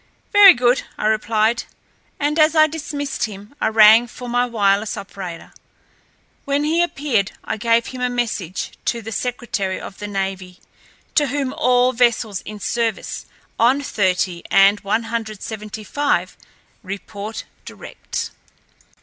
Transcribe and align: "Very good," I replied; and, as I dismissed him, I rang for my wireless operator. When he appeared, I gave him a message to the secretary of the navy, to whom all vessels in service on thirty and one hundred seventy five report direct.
"Very 0.31 0.55
good," 0.55 0.81
I 0.97 1.05
replied; 1.05 1.65
and, 2.19 2.39
as 2.39 2.55
I 2.55 2.65
dismissed 2.65 3.25
him, 3.25 3.53
I 3.61 3.67
rang 3.67 4.07
for 4.07 4.27
my 4.27 4.47
wireless 4.47 4.97
operator. 4.97 5.53
When 6.43 6.63
he 6.63 6.81
appeared, 6.81 7.33
I 7.43 7.57
gave 7.57 7.85
him 7.85 8.01
a 8.01 8.09
message 8.09 8.71
to 8.85 9.03
the 9.03 9.11
secretary 9.11 9.79
of 9.79 9.99
the 9.99 10.07
navy, 10.07 10.57
to 11.13 11.27
whom 11.27 11.53
all 11.53 11.93
vessels 11.93 12.41
in 12.41 12.59
service 12.59 13.27
on 13.59 13.83
thirty 13.83 14.41
and 14.49 14.79
one 14.79 15.03
hundred 15.03 15.43
seventy 15.43 15.83
five 15.83 16.35
report 16.81 17.43
direct. 17.63 18.31